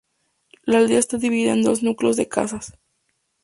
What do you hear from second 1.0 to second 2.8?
dividida en dos núcleos de casas.